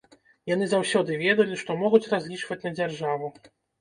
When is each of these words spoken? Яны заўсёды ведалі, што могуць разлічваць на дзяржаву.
Яны 0.51 0.65
заўсёды 0.69 1.19
ведалі, 1.25 1.57
што 1.65 1.75
могуць 1.83 2.03
разлічваць 2.15 2.59
на 2.65 2.73
дзяржаву. 2.81 3.35